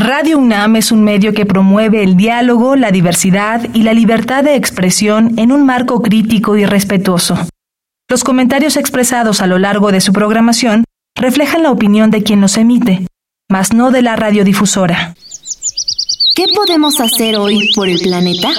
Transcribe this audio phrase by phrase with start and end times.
[0.00, 4.54] Radio UNAM es un medio que promueve el diálogo, la diversidad y la libertad de
[4.54, 7.36] expresión en un marco crítico y respetuoso.
[8.08, 10.84] Los comentarios expresados a lo largo de su programación
[11.16, 13.08] reflejan la opinión de quien los emite,
[13.50, 15.14] mas no de la radiodifusora.
[16.36, 18.50] ¿Qué podemos hacer hoy por el planeta?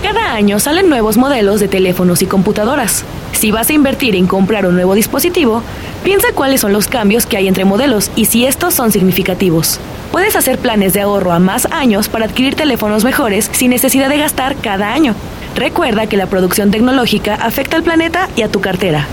[0.00, 3.04] Cada año salen nuevos modelos de teléfonos y computadoras.
[3.32, 5.64] Si vas a invertir en comprar un nuevo dispositivo,
[6.04, 9.80] piensa cuáles son los cambios que hay entre modelos y si estos son significativos.
[10.12, 14.18] Puedes hacer planes de ahorro a más años para adquirir teléfonos mejores sin necesidad de
[14.18, 15.14] gastar cada año.
[15.54, 19.06] Recuerda que la producción tecnológica afecta al planeta y a tu cartera.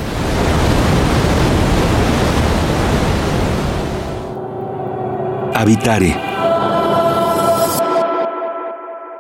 [5.54, 6.27] Habitare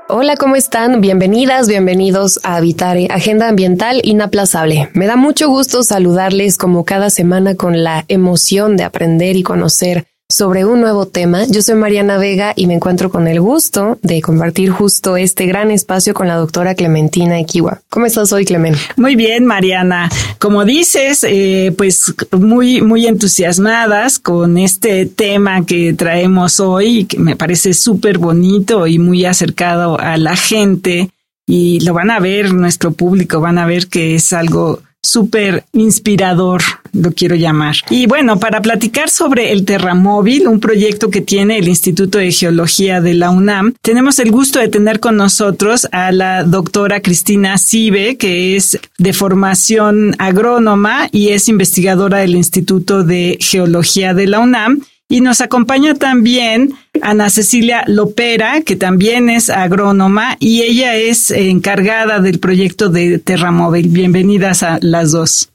[0.10, 1.02] Hola, ¿cómo están?
[1.02, 4.90] Bienvenidas, bienvenidos a Habitare, Agenda Ambiental Inaplazable.
[4.94, 10.08] Me da mucho gusto saludarles como cada semana con la emoción de aprender y conocer
[10.38, 11.46] sobre un nuevo tema.
[11.50, 15.72] Yo soy Mariana Vega y me encuentro con el gusto de compartir justo este gran
[15.72, 17.82] espacio con la doctora Clementina Equiwa.
[17.90, 18.76] ¿Cómo estás hoy, Clemen?
[18.98, 20.12] Muy bien, Mariana.
[20.38, 27.36] Como dices, eh, pues muy, muy entusiasmadas con este tema que traemos hoy, que me
[27.36, 31.10] parece súper bonito y muy acercado a la gente.
[31.48, 36.62] Y lo van a ver, nuestro público, van a ver que es algo súper inspirador,
[36.94, 37.76] lo quiero llamar.
[37.90, 43.02] Y bueno, para platicar sobre el Terramóvil, un proyecto que tiene el Instituto de Geología
[43.02, 48.18] de la UNAM, tenemos el gusto de tener con nosotros a la doctora Cristina Sibe,
[48.18, 54.82] que es de formación agrónoma y es investigadora del Instituto de Geología de la UNAM
[55.10, 62.20] y nos acompaña también Ana Cecilia Lopera, que también es agrónoma y ella es encargada
[62.20, 63.88] del proyecto de Terramóvil.
[63.88, 65.50] Bienvenidas a las dos.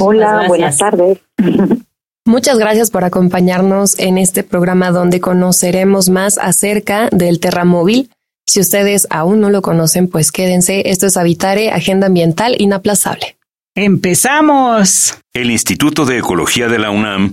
[0.00, 1.18] Hola, buenas tardes.
[2.26, 8.10] Muchas gracias por acompañarnos en este programa donde conoceremos más acerca del Terramóvil.
[8.46, 10.90] Si ustedes aún no lo conocen, pues quédense.
[10.90, 13.36] Esto es Habitare, Agenda Ambiental Inaplazable.
[13.74, 15.16] ¡Empezamos!
[15.32, 17.32] El Instituto de Ecología de la UNAM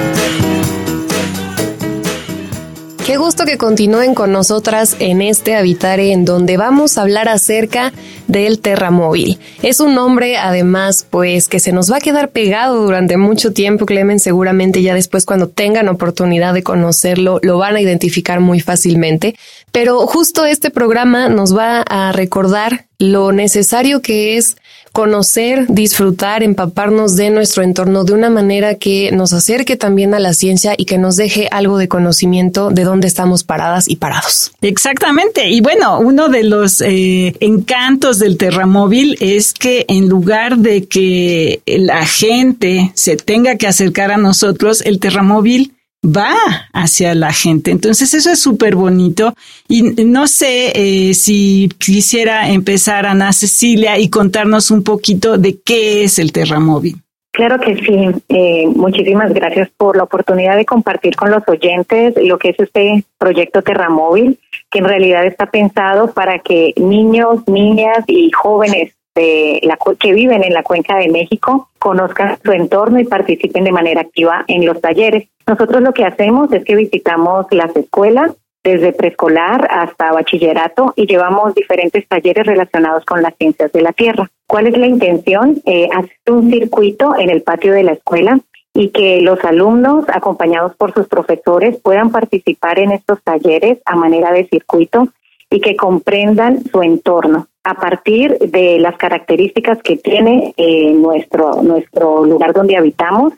[3.11, 7.91] Qué gusto que continúen con nosotras en este Habitare en donde vamos a hablar acerca
[8.29, 9.37] del Terramóvil.
[9.61, 13.85] Es un nombre además pues que se nos va a quedar pegado durante mucho tiempo,
[13.85, 19.35] Clemen, seguramente ya después cuando tengan oportunidad de conocerlo lo van a identificar muy fácilmente,
[19.73, 24.55] pero justo este programa nos va a recordar lo necesario que es
[24.91, 30.33] conocer, disfrutar, empaparnos de nuestro entorno de una manera que nos acerque también a la
[30.33, 34.51] ciencia y que nos deje algo de conocimiento de dónde estamos paradas y parados.
[34.61, 35.49] Exactamente.
[35.49, 41.61] Y bueno, uno de los eh, encantos del Terramóvil es que en lugar de que
[41.65, 45.73] la gente se tenga que acercar a nosotros, el Terramóvil
[46.03, 46.35] va
[46.73, 47.71] hacia la gente.
[47.71, 49.33] Entonces eso es súper bonito
[49.67, 56.03] y no sé eh, si quisiera empezar Ana Cecilia y contarnos un poquito de qué
[56.03, 56.97] es el Terramóvil.
[57.31, 58.23] Claro que sí.
[58.27, 63.05] Eh, muchísimas gracias por la oportunidad de compartir con los oyentes lo que es este
[63.17, 64.37] proyecto Terramóvil,
[64.69, 70.63] que en realidad está pensado para que niños, niñas y jóvenes que viven en la
[70.63, 75.27] cuenca de México conozcan su entorno y participen de manera activa en los talleres.
[75.47, 78.31] Nosotros lo que hacemos es que visitamos las escuelas
[78.63, 84.29] desde preescolar hasta bachillerato y llevamos diferentes talleres relacionados con las ciencias de la Tierra.
[84.47, 85.61] ¿Cuál es la intención?
[85.65, 88.39] Eh, hacer un circuito en el patio de la escuela
[88.73, 94.31] y que los alumnos, acompañados por sus profesores, puedan participar en estos talleres a manera
[94.31, 95.09] de circuito
[95.51, 102.25] y que comprendan su entorno a partir de las características que tiene eh, nuestro, nuestro
[102.25, 103.33] lugar donde habitamos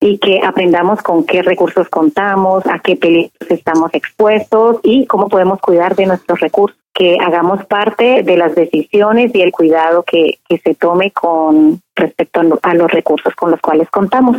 [0.00, 5.60] y que aprendamos con qué recursos contamos, a qué peligros estamos expuestos y cómo podemos
[5.60, 10.58] cuidar de nuestros recursos, que hagamos parte de las decisiones y el cuidado que, que
[10.58, 14.38] se tome con respecto a los recursos con los cuales contamos.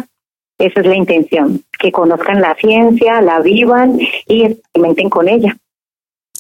[0.58, 5.56] Esa es la intención, que conozcan la ciencia, la vivan y experimenten con ella.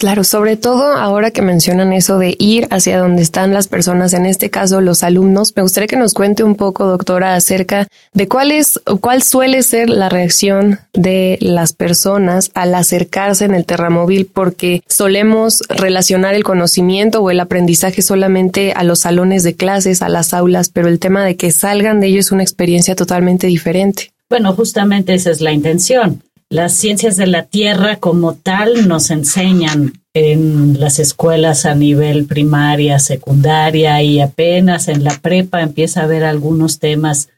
[0.02, 4.26] Claro, sobre todo ahora que mencionan eso de ir hacia donde están las personas, en
[4.26, 8.50] este caso los alumnos, me gustaría que nos cuente un poco, doctora, acerca de cuál
[8.52, 14.82] es, cuál suele ser la reacción de las personas al acercarse en el terramóvil, porque
[14.88, 20.34] solemos relacionar el conocimiento o el aprendizaje solamente a los salones de clases, a las
[20.34, 24.12] aulas, pero el tema de que salgan de ello es una experiencia totalmente diferente.
[24.32, 29.94] Bueno, justamente esa es la intención las ciencias de la Tierra como tal nos enseñan
[30.14, 36.26] en las escuelas a nivel primaria, secundaria y apenas en la prepa empieza a haber
[36.26, 37.30] algunos temas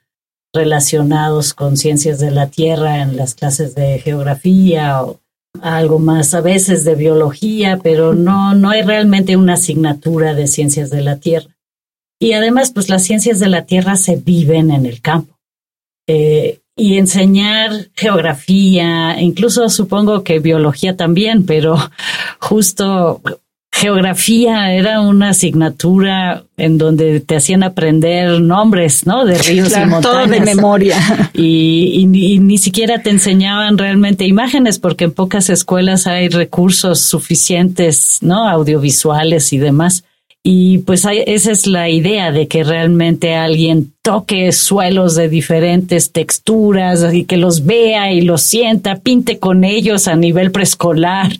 [0.51, 5.19] relacionados con ciencias de la Tierra en las clases de geografía o
[5.61, 10.89] algo más a veces de biología, pero no, no hay realmente una asignatura de ciencias
[10.89, 11.55] de la Tierra.
[12.19, 15.37] Y además, pues las ciencias de la Tierra se viven en el campo.
[16.07, 21.77] Eh, y enseñar geografía, incluso supongo que biología también, pero
[22.39, 23.21] justo
[23.73, 29.25] geografía era una asignatura en donde te hacían aprender nombres, ¿no?
[29.25, 30.01] De ríos y montañas.
[30.01, 30.97] Todo de memoria.
[31.33, 38.19] Y, y, ni siquiera te enseñaban realmente imágenes, porque en pocas escuelas hay recursos suficientes,
[38.21, 38.47] ¿no?
[38.47, 40.03] Audiovisuales y demás.
[40.45, 47.13] Y pues esa es la idea de que realmente alguien toque suelos de diferentes texturas
[47.13, 51.31] y que los vea y los sienta, pinte con ellos a nivel preescolar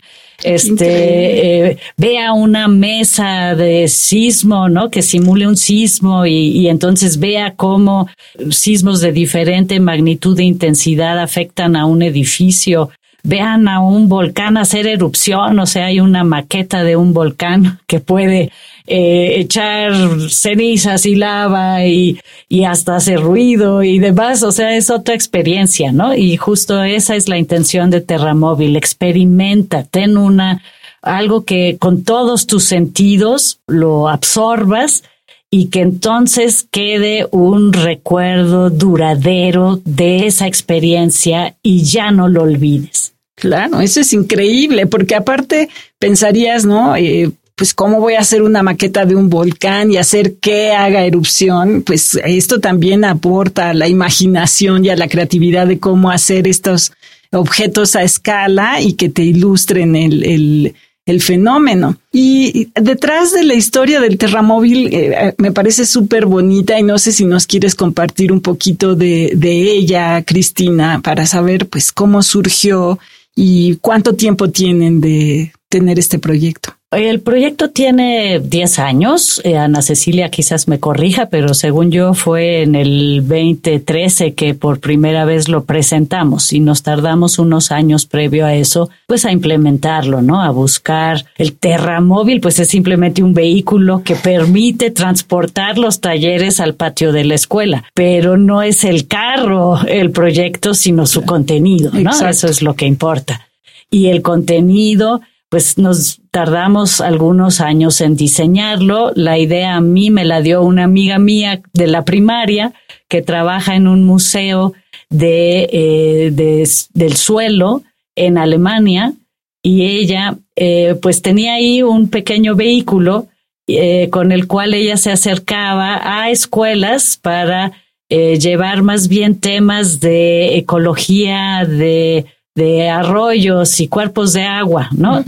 [0.43, 4.89] este eh, vea una mesa de sismo, ¿no?
[4.89, 8.07] Que simule un sismo y, y, entonces vea cómo
[8.49, 12.89] sismos de diferente magnitud e intensidad afectan a un edificio.
[13.25, 18.01] Vean a un volcán hacer erupción, o sea, hay una maqueta de un volcán que
[18.01, 18.51] puede
[18.85, 19.93] eh, echar
[20.29, 24.43] cenizas y lava y, y hasta hacer ruido y demás.
[24.43, 26.13] O sea, es otra experiencia, ¿no?
[26.13, 28.75] Y justo esa es la intención de Terramóvil.
[28.75, 30.61] Experimenta, ten una,
[31.01, 35.03] algo que con todos tus sentidos lo absorbas
[35.49, 43.02] y que entonces quede un recuerdo duradero de esa experiencia y ya no lo olvides.
[43.43, 45.67] Claro, eso es increíble, porque aparte
[45.99, 46.95] pensarías, ¿no?
[46.95, 51.03] Eh, pues cómo voy a hacer una maqueta de un volcán y hacer que haga
[51.03, 56.47] erupción, pues esto también aporta a la imaginación y a la creatividad de cómo hacer
[56.47, 56.93] estos
[57.33, 60.73] objetos a escala y que te ilustren el,
[61.05, 61.97] el, fenómeno.
[62.13, 67.11] Y detrás de la historia del terramóvil eh, me parece súper bonita y no sé
[67.11, 72.99] si nos quieres compartir un poquito de, de ella, Cristina, para saber pues cómo surgió
[73.35, 76.75] y cuánto tiempo tienen de tener este proyecto.
[76.95, 79.41] El proyecto tiene 10 años.
[79.43, 84.79] Eh, Ana Cecilia quizás me corrija, pero según yo fue en el 2013 que por
[84.79, 90.21] primera vez lo presentamos y nos tardamos unos años previo a eso, pues a implementarlo,
[90.21, 90.41] ¿no?
[90.41, 96.75] A buscar el Terramóvil, pues es simplemente un vehículo que permite transportar los talleres al
[96.75, 102.11] patio de la escuela, pero no es el carro el proyecto, sino su contenido, ¿no?
[102.11, 103.47] Eso es lo que importa.
[103.89, 105.21] Y el contenido
[105.53, 109.11] pues nos tardamos algunos años en diseñarlo.
[109.13, 112.73] La idea a mí me la dio una amiga mía de la primaria
[113.07, 114.73] que trabaja en un museo
[115.11, 116.65] de, eh,
[116.95, 117.83] del suelo
[118.15, 119.13] en Alemania
[119.61, 123.27] y ella eh, pues tenía ahí un pequeño vehículo
[123.67, 127.73] eh, con el cual ella se acercaba a escuelas para
[128.09, 135.23] llevar más bien temas de ecología, de de arroyos y cuerpos de agua, ¿no?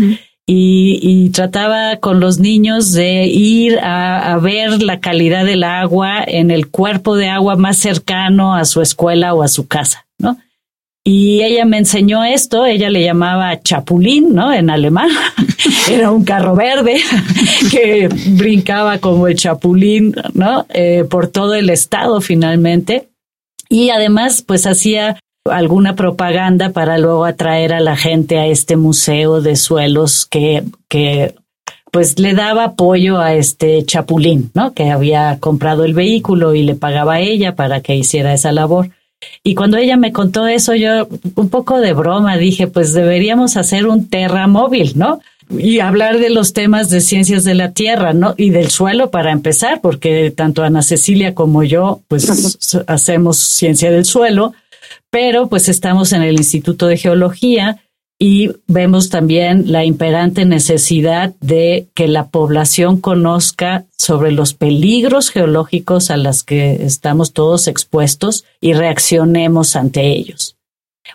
[0.48, 6.67] y, trataba con los niños de ir a, ver la calidad del agua en el
[6.67, 10.38] cuerpo de agua más cercano a su escuela o a su casa, ¿no?
[11.08, 14.51] Y ella me enseñó esto, ella le llamaba chapulín, ¿no?
[14.51, 15.10] En alemán.
[15.89, 16.98] Era un carro verde
[17.72, 20.65] que brincaba como el chapulín, ¿no?
[20.74, 23.10] Eh, por todo el estado finalmente.
[23.70, 29.41] Y además, pues hacía alguna propaganda para luego atraer a la gente a este museo
[29.41, 31.35] de suelos que, que
[31.91, 34.73] pues le daba apoyo a este chapulín, ¿no?
[34.73, 38.89] Que había comprado el vehículo y le pagaba a ella para que hiciera esa labor.
[39.43, 43.87] Y cuando ella me contó eso, yo un poco de broma dije, pues deberíamos hacer
[43.87, 45.19] un terramóvil, ¿no?
[45.49, 48.33] Y hablar de los temas de ciencias de la tierra, ¿no?
[48.35, 54.05] Y del suelo para empezar, porque tanto Ana Cecilia como yo, pues hacemos ciencia del
[54.05, 54.53] suelo
[55.15, 57.81] pero pues estamos en el Instituto de Geología
[58.19, 66.12] y vemos también la imperante necesidad de que la población conozca sobre los peligros geológicos
[66.12, 70.57] a los que estamos todos expuestos y reaccionemos ante ellos.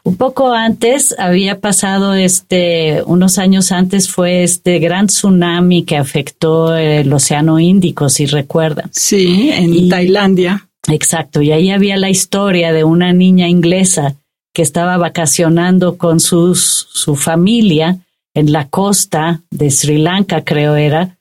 [0.02, 6.74] Un poco antes había pasado este, unos años antes fue este gran tsunami que afectó
[6.74, 8.88] el Océano Índico, si recuerdan.
[8.94, 10.69] Sí, en Tailandia.
[10.88, 14.16] Exacto, y ahí había la historia de una niña inglesa
[14.54, 17.98] que estaba vacacionando con sus, su familia
[18.34, 21.18] en la costa de Sri Lanka, creo era,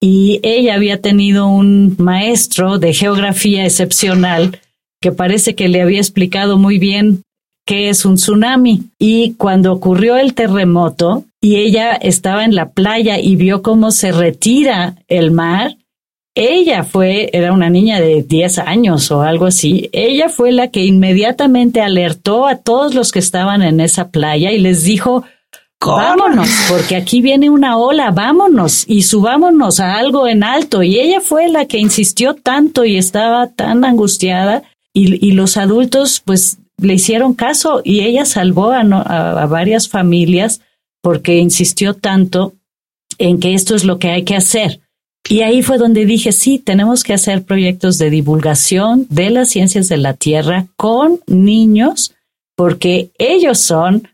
[0.00, 4.58] y ella había tenido un maestro de geografía excepcional
[5.00, 7.22] que parece que le había explicado muy bien
[7.64, 8.82] qué es un tsunami.
[8.98, 14.10] Y cuando ocurrió el terremoto y ella estaba en la playa y vio cómo se
[14.10, 15.76] retira el mar,
[16.34, 20.84] ella fue, era una niña de 10 años o algo así, ella fue la que
[20.84, 25.24] inmediatamente alertó a todos los que estaban en esa playa y les dijo,
[25.84, 30.84] Vámonos, porque aquí viene una ola, vámonos y subámonos a algo en alto.
[30.84, 34.62] Y ella fue la que insistió tanto y estaba tan angustiada
[34.94, 40.60] y, y los adultos pues le hicieron caso y ella salvó a, a, varias familias
[41.00, 42.54] porque insistió tanto
[43.18, 44.81] en que esto es lo que hay que hacer.
[45.28, 49.88] Y ahí fue donde dije, sí, tenemos que hacer proyectos de divulgación de las ciencias
[49.88, 52.14] de la Tierra con niños,
[52.56, 54.08] porque ellos son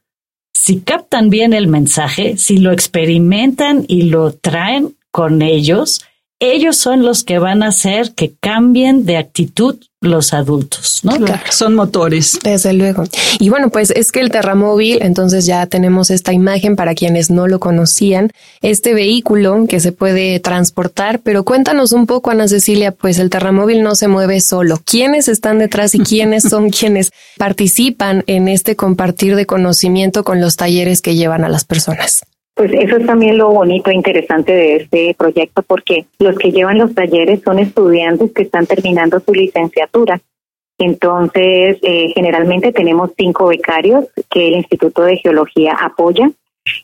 [0.53, 6.03] si captan bien el mensaje, si lo experimentan y lo traen con ellos,
[6.41, 11.17] ellos son los que van a hacer que cambien de actitud los adultos, ¿no?
[11.17, 12.39] Claro, son motores.
[12.45, 13.03] Desde luego.
[13.41, 17.49] Y bueno, pues es que el Terramóvil, entonces ya tenemos esta imagen para quienes no
[17.49, 18.31] lo conocían,
[18.63, 23.83] este vehículo que se puede transportar, pero cuéntanos un poco, Ana Cecilia, pues el Terramóvil
[23.83, 24.81] no se mueve solo.
[24.85, 30.55] ¿Quiénes están detrás y quiénes son quienes participan en este compartir de conocimiento con los
[30.55, 32.23] talleres que llevan a las personas?
[32.59, 36.77] Pues eso es también lo bonito e interesante de este proyecto porque los que llevan
[36.77, 40.21] los talleres son estudiantes que están terminando su licenciatura.
[40.77, 46.33] Entonces, eh, generalmente tenemos cinco becarios que el Instituto de Geología apoya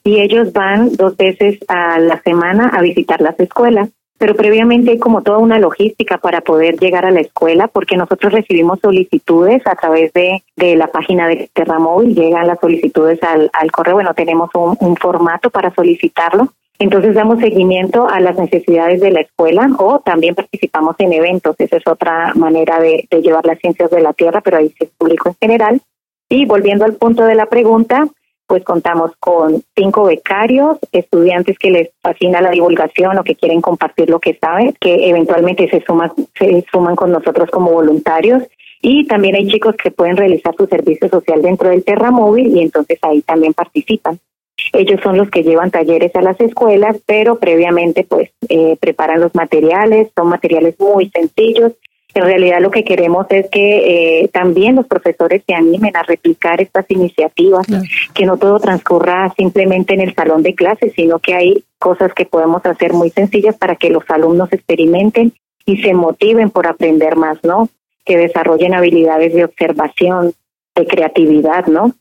[0.04, 4.98] y ellos van dos veces a la semana a visitar las escuelas pero previamente hay
[4.98, 9.74] como toda una logística para poder llegar a la escuela, porque nosotros recibimos solicitudes a
[9.74, 14.50] través de, de la página de Terramóvil, llegan las solicitudes al, al correo, bueno, tenemos
[14.54, 16.48] un, formato para solicitarlo.
[16.78, 21.56] Entonces damos seguimiento a las necesidades de la escuela o también participamos en eventos.
[21.58, 24.88] Esa es otra manera de, de llevar las ciencias de la Tierra, pero ahí es
[24.96, 25.80] público en general.
[26.28, 28.08] Y volviendo al punto de la pregunta,
[28.46, 34.10] pues contamos con cinco becarios, estudiantes que les fascina la divulgación o que quieren compartir
[34.10, 38.42] lo que saben, que eventualmente se suman, se suman con nosotros como voluntarios.
[38.82, 42.98] Y también hay chicos que pueden realizar su servicio social dentro del Terramóvil y entonces
[43.02, 44.18] ahí también participan.
[44.72, 49.34] Ellos son los que llevan talleres a las escuelas, pero previamente pues eh, preparan los
[49.34, 51.72] materiales, son materiales muy sencillos
[52.14, 56.60] en realidad lo que queremos es que eh, también los profesores se animen a replicar
[56.60, 57.66] estas iniciativas,
[58.14, 62.24] que no todo transcurra simplemente en el salón de clases, sino que hay cosas que
[62.24, 65.32] podemos hacer muy sencillas para que los alumnos experimenten
[65.66, 67.68] y se motiven por aprender más, ¿no?
[68.04, 70.34] Que desarrollen habilidades de observación,
[70.74, 71.92] de creatividad, ¿no?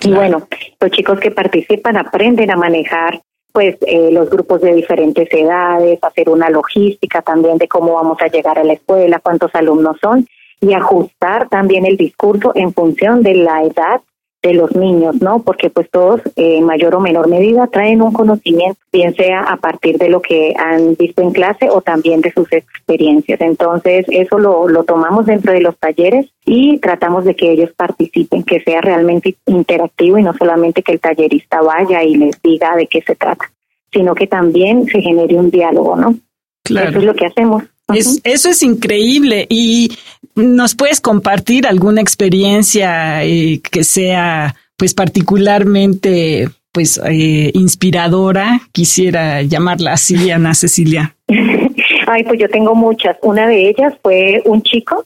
[0.00, 0.48] Y bueno,
[0.80, 3.20] los chicos que participan aprenden a manejar
[3.52, 8.28] pues eh, los grupos de diferentes edades, hacer una logística también de cómo vamos a
[8.28, 10.26] llegar a la escuela, cuántos alumnos son
[10.60, 14.00] y ajustar también el discurso en función de la edad
[14.42, 15.42] de los niños, ¿no?
[15.42, 19.56] Porque pues todos eh, en mayor o menor medida traen un conocimiento, bien sea a
[19.56, 23.40] partir de lo que han visto en clase o también de sus experiencias.
[23.40, 28.42] Entonces, eso lo, lo tomamos dentro de los talleres y tratamos de que ellos participen,
[28.42, 32.88] que sea realmente interactivo y no solamente que el tallerista vaya y les diga de
[32.88, 33.52] qué se trata,
[33.92, 36.16] sino que también se genere un diálogo, ¿no?
[36.64, 36.90] Claro.
[36.90, 37.62] Eso es lo que hacemos.
[37.94, 39.46] Es, eso es increíble.
[39.48, 39.92] ¿Y
[40.34, 48.60] nos puedes compartir alguna experiencia eh, que sea pues particularmente pues eh, inspiradora?
[48.72, 51.14] Quisiera llamarla así, Ana Cecilia.
[52.06, 53.16] Ay, pues yo tengo muchas.
[53.22, 55.04] Una de ellas fue un chico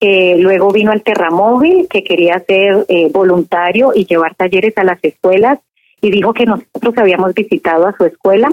[0.00, 4.98] que luego vino al Terramóvil, que quería ser eh, voluntario y llevar talleres a las
[5.02, 5.60] escuelas
[6.00, 8.48] y dijo que nosotros habíamos visitado a su escuela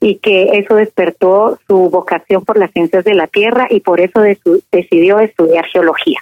[0.00, 4.20] y que eso despertó su vocación por las ciencias de la Tierra y por eso
[4.70, 6.20] decidió estudiar geología.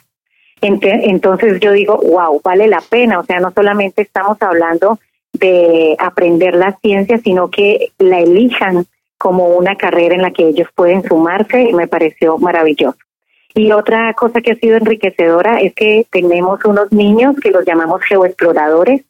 [0.63, 4.99] Entonces yo digo, wow, vale la pena, o sea, no solamente estamos hablando
[5.33, 8.87] de aprender la ciencia, sino que la elijan
[9.19, 12.99] como una carrera en la que ellos pueden sumarse y me pareció maravilloso.
[13.55, 18.03] Y otra cosa que ha sido enriquecedora es que tenemos unos niños que los llamamos
[18.03, 19.03] geoexploradores,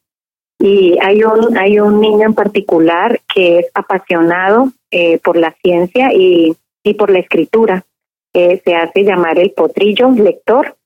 [0.58, 6.10] y hay un, hay un niño en particular que es apasionado eh, por la ciencia
[6.12, 7.84] y, y por la escritura.
[8.32, 10.76] se hace llamar el potrillo lector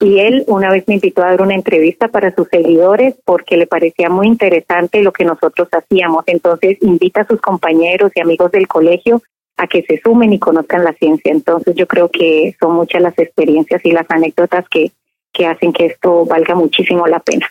[0.00, 3.66] Y él una vez me invitó a dar una entrevista para sus seguidores porque le
[3.66, 6.24] parecía muy interesante lo que nosotros hacíamos.
[6.26, 9.22] Entonces invita a sus compañeros y amigos del colegio
[9.58, 11.30] a que se sumen y conozcan la ciencia.
[11.30, 14.90] Entonces yo creo que son muchas las experiencias y las anécdotas que,
[15.32, 17.46] que hacen que esto valga muchísimo la pena.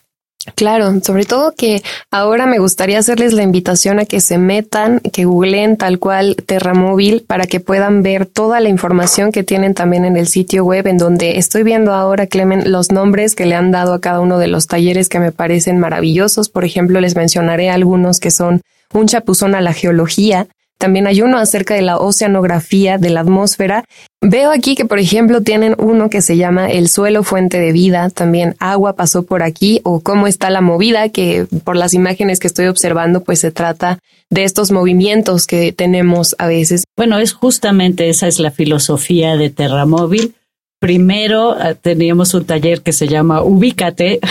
[0.56, 5.26] Claro, sobre todo que ahora me gustaría hacerles la invitación a que se metan, que
[5.26, 10.18] googleen tal cual Terramóvil para que puedan ver toda la información que tienen también en
[10.18, 13.94] el sitio web en donde estoy viendo ahora, Clemen, los nombres que le han dado
[13.94, 16.50] a cada uno de los talleres que me parecen maravillosos.
[16.50, 18.62] Por ejemplo, les mencionaré algunos que son
[18.94, 20.48] un chapuzón a la geología,
[20.80, 23.84] también hay uno acerca de la oceanografía de la atmósfera.
[24.22, 28.10] Veo aquí que, por ejemplo, tienen uno que se llama El suelo fuente de vida,
[28.10, 32.48] también agua pasó por aquí o cómo está la movida, que por las imágenes que
[32.48, 36.86] estoy observando, pues se trata de estos movimientos que tenemos a veces.
[36.96, 40.34] Bueno, es justamente esa es la filosofía de Terramóvil.
[40.80, 44.22] Primero eh, teníamos un taller que se llama Ubícate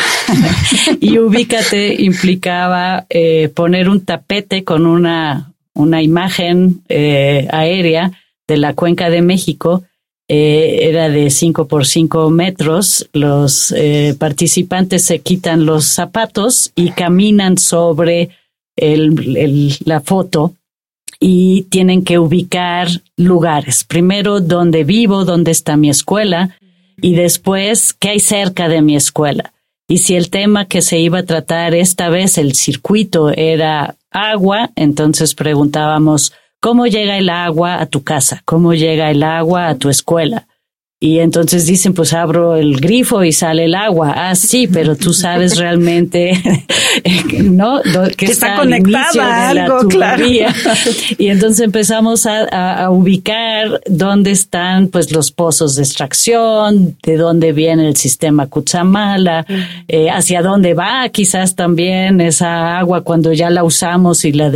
[1.00, 8.12] y Ubícate implicaba eh, poner un tapete con una una imagen eh, aérea
[8.46, 9.84] de la cuenca de México.
[10.28, 13.08] Eh, era de 5 por 5 metros.
[13.12, 18.30] Los eh, participantes se quitan los zapatos y caminan sobre
[18.76, 20.54] la foto
[21.18, 23.84] y tienen que ubicar lugares.
[23.84, 26.56] Primero, dónde vivo, dónde está mi escuela
[27.00, 29.52] y después, qué hay cerca de mi escuela.
[29.88, 34.70] Y si el tema que se iba a tratar esta vez, el circuito, era agua,
[34.74, 38.42] entonces preguntábamos, ¿cómo llega el agua a tu casa?
[38.44, 40.47] ¿Cómo llega el agua a tu escuela?
[41.00, 44.14] Y entonces dicen, pues abro el grifo y sale el agua.
[44.16, 46.32] Ah, sí, pero tú sabes realmente,
[47.44, 47.80] ¿no?
[48.16, 50.26] Que, está, conectada algo, claro.
[50.26, 57.86] Y entonces empezamos a, ubicar dónde están, pues, los pozos de extracción, de dónde viene
[57.86, 59.46] el sistema Cutzamala,
[59.86, 64.50] eh, hacia dónde va quizás también esa agua cuando ya la usamos y la,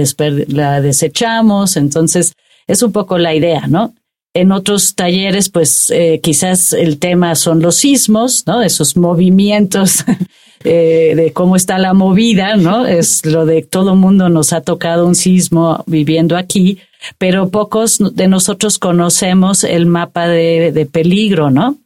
[0.49, 1.77] la desechamos.
[1.77, 2.33] Entonces,
[2.67, 3.95] es un poco la idea, ¿no?
[4.35, 8.63] En otros talleres, pues eh, quizás el tema son los sismos, ¿no?
[8.63, 10.05] Esos movimientos
[10.65, 12.87] eh, de cómo está la movida, ¿no?
[12.87, 16.79] Es lo de todo mundo nos ha tocado un sismo viviendo aquí,
[17.19, 21.77] pero pocos de nosotros conocemos el mapa de, de peligro, ¿no?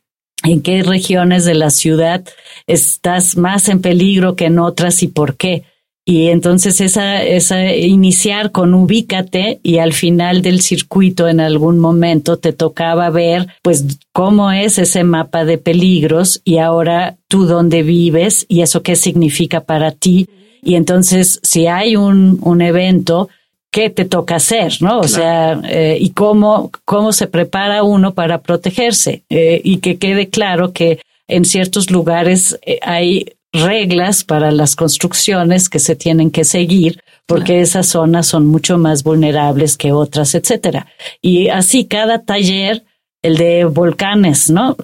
[0.45, 2.25] En qué regiones de la ciudad
[2.69, 5.65] estás más en peligro que en otras y por qué.
[6.09, 12.37] Y entonces esa, esa iniciar con ubícate y al final del circuito en algún momento
[12.37, 18.47] te tocaba ver pues cómo es ese mapa de peligros y ahora tú dónde vives
[18.49, 20.29] y eso qué significa para ti.
[20.62, 23.29] Y entonces si hay un, un evento,
[23.73, 24.75] ¿qué te toca hacer?
[24.81, 25.01] ¿No?
[25.01, 30.29] O sea, eh, y cómo, cómo se prepara uno para protegerse eh, y que quede
[30.29, 33.27] claro que en ciertos lugares eh, hay
[33.61, 39.03] reglas para las construcciones que se tienen que seguir porque esas zonas son mucho más
[39.03, 40.87] vulnerables que otras, etcétera.
[41.21, 42.85] Y así cada taller,
[43.23, 44.77] el de volcanes, ¿no?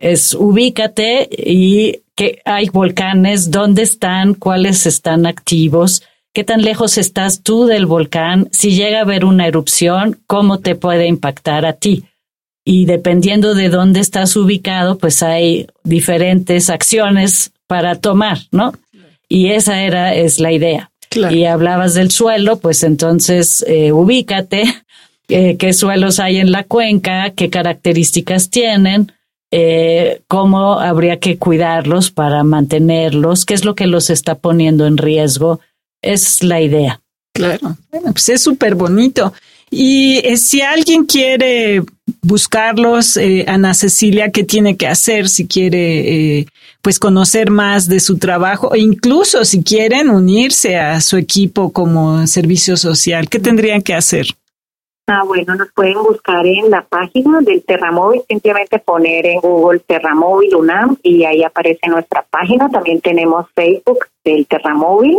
[0.00, 7.42] Es ubícate y que hay volcanes, dónde están, cuáles están activos, qué tan lejos estás
[7.42, 12.04] tú del volcán, si llega a haber una erupción, cómo te puede impactar a ti.
[12.64, 18.72] Y dependiendo de dónde estás ubicado, pues hay diferentes acciones para tomar, ¿no?
[19.28, 20.90] Y esa era, es la idea.
[21.30, 24.64] Y hablabas del suelo, pues entonces eh, ubícate,
[25.28, 29.12] eh, qué suelos hay en la cuenca, qué características tienen,
[29.50, 34.98] eh, cómo habría que cuidarlos para mantenerlos, qué es lo que los está poniendo en
[34.98, 35.60] riesgo.
[36.02, 37.00] Es la idea.
[37.32, 39.32] Claro, bueno, pues es súper bonito.
[39.70, 41.82] Y si alguien quiere
[42.22, 46.46] buscarlos, Ana Cecilia, ¿qué tiene que hacer si quiere
[46.82, 52.26] pues conocer más de su trabajo e incluso si quieren unirse a su equipo como
[52.26, 54.26] servicio social, ¿qué tendrían que hacer?
[55.06, 60.54] Ah, bueno, nos pueden buscar en la página del Terramóvil, simplemente poner en Google Terramóvil
[60.54, 62.68] UNAM y ahí aparece nuestra página.
[62.68, 65.18] También tenemos Facebook del Terramóvil.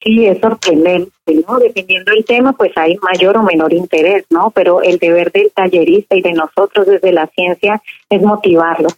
[0.00, 1.12] Sí, es sorprendente,
[1.46, 1.58] ¿no?
[1.58, 4.50] Dependiendo del tema, pues hay mayor o menor interés, ¿no?
[4.52, 8.88] Pero el deber del tallerista y de nosotros desde la ciencia es motivarlo.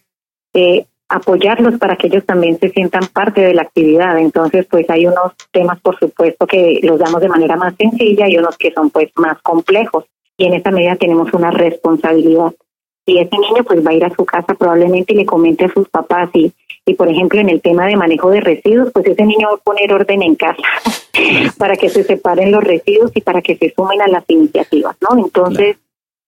[0.53, 4.17] Eh, apoyarlos para que ellos también se sientan parte de la actividad.
[4.19, 8.39] Entonces, pues hay unos temas, por supuesto, que los damos de manera más sencilla y
[8.39, 10.05] unos que son pues más complejos.
[10.39, 12.53] Y en esta medida tenemos una responsabilidad.
[13.07, 15.73] Y ese niño pues va a ir a su casa probablemente y le comente a
[15.73, 16.53] sus papás y,
[16.87, 19.59] y por ejemplo en el tema de manejo de residuos, pues ese niño va a
[19.59, 20.63] poner orden en casa
[21.59, 25.19] para que se separen los residuos y para que se sumen a las iniciativas, ¿no?
[25.19, 25.77] Entonces,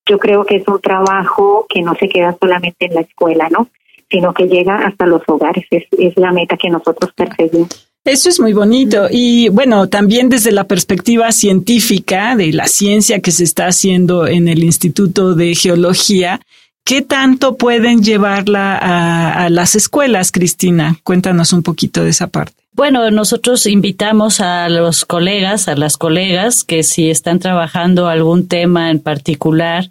[0.07, 3.69] yo creo que es un trabajo que no se queda solamente en la escuela, ¿no?
[4.13, 5.65] Sino que llega hasta los hogares.
[5.71, 7.89] Es, es la meta que nosotros perseguimos.
[8.05, 9.07] Eso es muy bonito.
[9.11, 14.49] Y bueno, también desde la perspectiva científica de la ciencia que se está haciendo en
[14.49, 16.41] el Instituto de Geología,
[16.85, 20.99] ¿qué tanto pueden llevarla a, a las escuelas, Cristina?
[21.05, 22.55] Cuéntanos un poquito de esa parte.
[22.75, 28.91] Bueno, nosotros invitamos a los colegas, a las colegas, que si están trabajando algún tema
[28.91, 29.91] en particular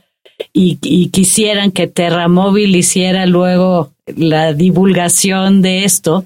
[0.54, 6.26] y, y quisieran que Terramóvil hiciera luego la divulgación de esto,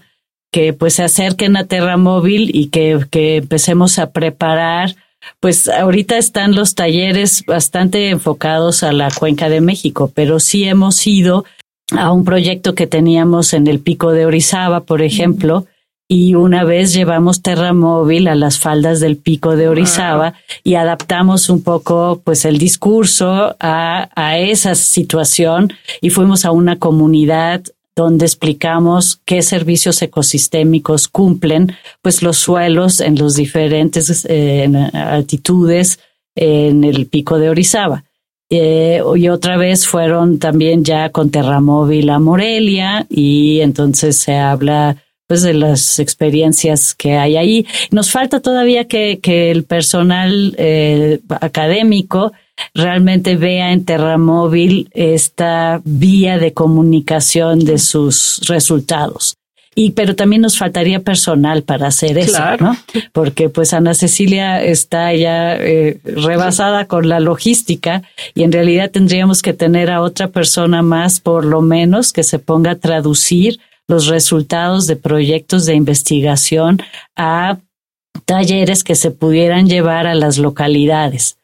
[0.51, 4.95] que pues se acerquen a Terra Móvil y que, que empecemos a preparar.
[5.39, 11.05] Pues ahorita están los talleres bastante enfocados a la cuenca de México, pero sí hemos
[11.07, 11.45] ido
[11.91, 15.65] a un proyecto que teníamos en el pico de Orizaba, por ejemplo,
[16.07, 21.63] y una vez llevamos Terramóvil a las faldas del pico de Orizaba y adaptamos un
[21.63, 27.63] poco pues el discurso a, a esa situación y fuimos a una comunidad
[27.95, 35.99] donde explicamos qué servicios ecosistémicos cumplen pues los suelos en los diferentes eh, altitudes
[36.35, 38.03] en el pico de Orizaba.
[38.49, 44.97] Eh, y otra vez fueron también ya con Terramóvil a Morelia y entonces se habla
[45.27, 47.65] pues de las experiencias que hay ahí.
[47.91, 52.31] Nos falta todavía que, que el personal eh, académico
[52.73, 59.37] realmente vea en Terramóvil esta vía de comunicación de sus resultados.
[59.77, 62.77] Y pero también nos faltaría personal para hacer eso, ¿no?
[63.11, 68.01] Porque pues Ana Cecilia está ya eh, rebasada con la logística
[68.33, 72.39] y en realidad tendríamos que tener a otra persona más, por lo menos, que se
[72.39, 76.79] ponga a traducir los resultados de proyectos de investigación
[77.15, 77.59] a
[78.25, 81.37] talleres que se pudieran llevar a las localidades.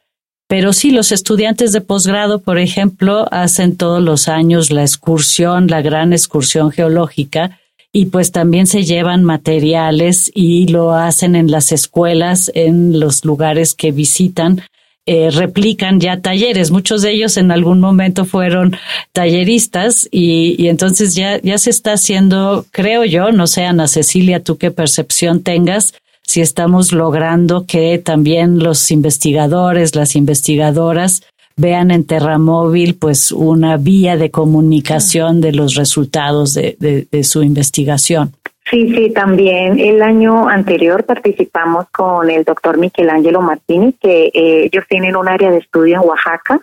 [0.48, 5.82] Pero sí, los estudiantes de posgrado, por ejemplo, hacen todos los años la excursión, la
[5.82, 7.60] gran excursión geológica,
[7.94, 13.74] y pues también se llevan materiales y lo hacen en las escuelas, en los lugares
[13.74, 14.62] que visitan
[15.06, 16.72] eh, replican ya talleres.
[16.72, 18.76] Muchos de ellos en algún momento fueron
[19.14, 24.44] talleristas y, y, entonces ya, ya se está haciendo, creo yo, no sé, Ana Cecilia,
[24.44, 31.24] tú qué percepción tengas, si estamos logrando que también los investigadores, las investigadoras,
[31.58, 37.44] vean en Terramóvil pues una vía de comunicación de los resultados de, de, de su
[37.44, 38.34] investigación.
[38.72, 39.80] Sí, sí, también.
[39.80, 45.52] El año anterior participamos con el doctor Michelangelo Martínez, que eh, ellos tienen un área
[45.52, 46.62] de estudio en Oaxaca,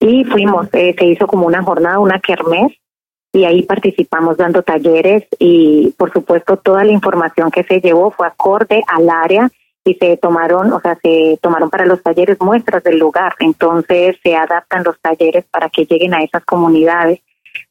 [0.00, 2.72] y fuimos, eh, se hizo como una jornada, una kermés,
[3.30, 8.28] y ahí participamos dando talleres y por supuesto toda la información que se llevó fue
[8.28, 9.50] acorde al área
[9.84, 14.36] y se tomaron, o sea, se tomaron para los talleres muestras del lugar, entonces se
[14.36, 17.20] adaptan los talleres para que lleguen a esas comunidades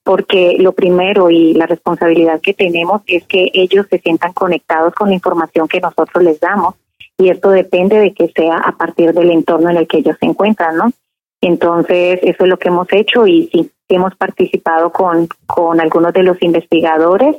[0.04, 5.10] porque lo primero y la responsabilidad que tenemos es que ellos se sientan conectados con
[5.10, 6.76] la información que nosotros les damos
[7.18, 10.26] y esto depende de que sea a partir del entorno en el que ellos se
[10.26, 10.92] encuentran, ¿no?
[11.42, 16.24] Entonces, eso es lo que hemos hecho y sí, hemos participado con, con algunos de
[16.24, 17.36] los investigadores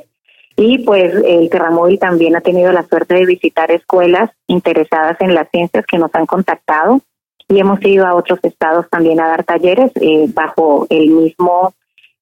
[0.55, 5.49] y pues el Terramóvil también ha tenido la suerte de visitar escuelas interesadas en las
[5.49, 7.01] ciencias que nos han contactado
[7.47, 11.73] y hemos ido a otros estados también a dar talleres eh, bajo el mismo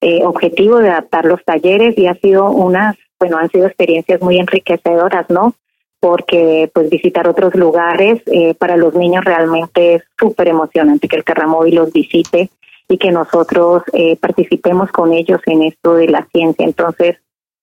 [0.03, 4.37] eh, objetivo de adaptar los talleres y ha sido unas, bueno, han sido experiencias muy
[4.37, 5.55] enriquecedoras, ¿no?
[6.03, 11.23] porque pues visitar otros lugares eh, para los niños realmente es súper emocionante que el
[11.23, 12.49] Terramóvil los visite
[12.89, 16.65] y que nosotros eh, participemos con ellos en esto de la ciencia.
[16.65, 17.19] Entonces,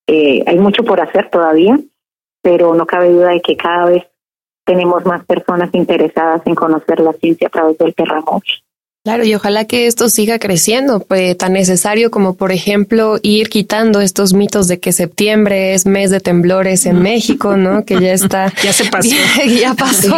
[0.06, 1.78] eh, hay mucho por hacer todavía,
[2.40, 4.04] pero no cabe duda de que cada vez
[4.64, 8.64] tenemos más personas interesadas en conocer la ciencia a través del Terramóvil.
[9.02, 14.02] Claro, y ojalá que esto siga creciendo, pues tan necesario como por ejemplo ir quitando
[14.02, 17.86] estos mitos de que septiembre es mes de temblores en México, ¿no?
[17.86, 19.16] Que ya está, ya se pasó,
[19.58, 20.14] ya, pasó.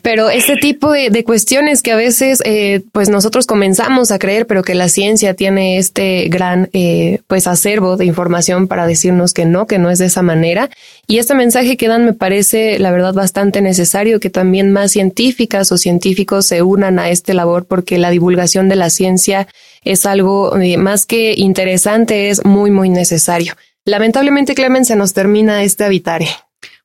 [0.00, 4.62] Pero este tipo de, cuestiones que a veces, eh, pues nosotros comenzamos a creer, pero
[4.62, 9.66] que la ciencia tiene este gran, eh, pues acervo de información para decirnos que no,
[9.66, 10.70] que no es de esa manera.
[11.06, 15.70] Y este mensaje que dan me parece, la verdad, bastante necesario que también más científicas
[15.72, 19.46] o científicos se unan a este labor porque la divulgación de la ciencia
[19.82, 23.54] es algo eh, más que interesante, es muy, muy necesario.
[23.84, 26.26] Lamentablemente, Clemen, se nos termina este habitare.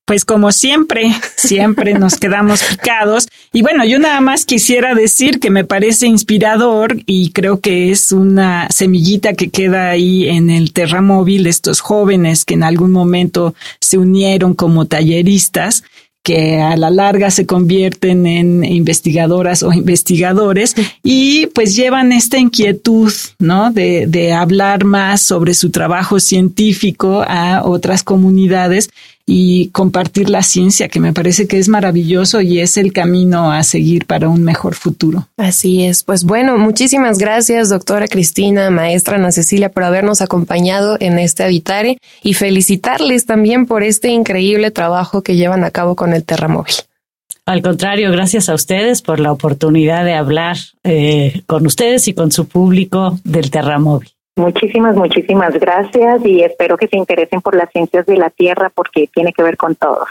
[0.09, 3.27] Pues como siempre, siempre nos quedamos picados.
[3.53, 8.11] Y bueno, yo nada más quisiera decir que me parece inspirador y creo que es
[8.11, 13.53] una semillita que queda ahí en el terramóvil de estos jóvenes que en algún momento
[13.79, 15.83] se unieron como talleristas
[16.23, 23.11] que a la larga se convierten en investigadoras o investigadores y pues llevan esta inquietud,
[23.39, 23.71] ¿no?
[23.71, 28.89] De, de hablar más sobre su trabajo científico a otras comunidades
[29.31, 33.61] y compartir la ciencia, que me parece que es maravilloso y es el camino a
[33.61, 35.27] seguir para un mejor futuro.
[35.37, 36.03] Así es.
[36.03, 41.99] Pues bueno, muchísimas gracias, doctora Cristina, maestra Ana Cecilia, por habernos acompañado en este Habitare
[42.23, 46.73] y felicitarles también por este increíble trabajo que llevan a cabo con el Terramóvil.
[47.45, 52.31] Al contrario, gracias a ustedes por la oportunidad de hablar eh, con ustedes y con
[52.31, 54.09] su público del Terramóvil.
[54.39, 59.09] Muchísimas, muchísimas gracias y espero que se interesen por las ciencias de la Tierra porque
[59.13, 60.07] tiene que ver con todos.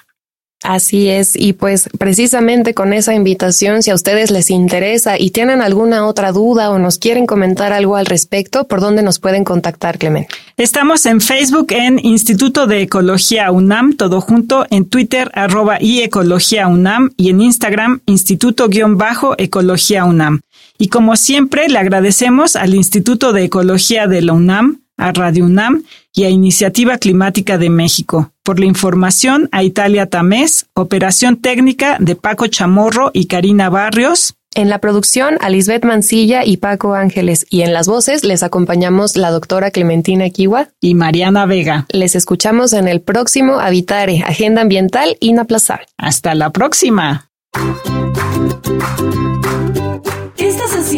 [0.64, 5.62] Así es, y pues precisamente con esa invitación, si a ustedes les interesa y tienen
[5.62, 9.98] alguna otra duda o nos quieren comentar algo al respecto, ¿por dónde nos pueden contactar,
[9.98, 10.34] Clemente?
[10.58, 16.66] Estamos en Facebook en Instituto de Ecología UNAM, todo junto, en Twitter arroba y Ecología
[16.66, 20.40] UNAM y en Instagram Instituto-Ecología UNAM.
[20.78, 25.82] Y como siempre, le agradecemos al Instituto de Ecología de la UNAM, a Radio UNAM
[26.14, 28.32] y a Iniciativa Climática de México.
[28.44, 34.34] Por la información, a Italia Tamés, operación técnica de Paco Chamorro y Karina Barrios.
[34.54, 37.46] En la producción, a Lisbeth Mancilla y Paco Ángeles.
[37.50, 41.86] Y en las voces les acompañamos la doctora Clementina Kiwa y Mariana Vega.
[41.90, 45.86] Les escuchamos en el próximo Habitare, Agenda Ambiental Inaplazable.
[45.96, 47.30] Hasta la próxima.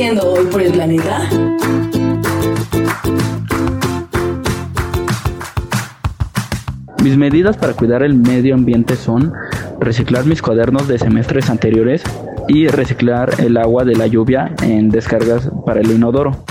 [0.00, 1.28] ¿Qué estás haciendo hoy por el planeta?
[7.02, 9.34] Mis medidas para cuidar el medio ambiente son
[9.78, 12.02] reciclar mis cuadernos de semestres anteriores
[12.48, 16.46] y reciclar el agua de la lluvia en descargas para el inodoro.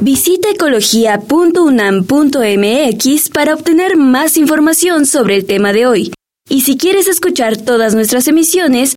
[0.00, 6.12] Visita ecología.unam.mx para obtener más información sobre el tema de hoy.
[6.50, 8.96] Y si quieres escuchar todas nuestras emisiones,